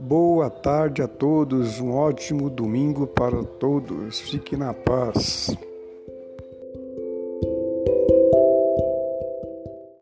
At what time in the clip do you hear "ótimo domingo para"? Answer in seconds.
1.92-3.42